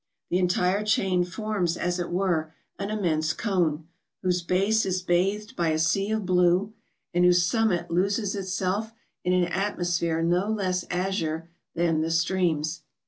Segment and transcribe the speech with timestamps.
[0.31, 3.87] The entire chain forms, as it were, an immense cone,
[4.23, 6.73] whose base is bathed by a sea of blue,
[7.13, 8.93] and whose summit loses itself
[9.23, 12.81] in an atmosphere no less azure than the streams.